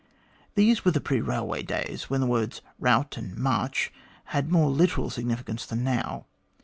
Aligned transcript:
These 0.55 0.83
were 0.83 0.89
the 0.89 0.99
pre 0.99 1.21
railway 1.21 1.61
days, 1.61 2.09
when 2.09 2.21
the 2.21 2.25
words 2.25 2.63
* 2.71 2.79
route' 2.89 3.17
and 3.17 3.37
* 3.37 3.37
march' 3.37 3.93
had 4.33 4.51
more 4.51 4.71
literal 4.71 5.11
significance 5.11 5.67
than 5.67 5.83
now. 5.83 6.25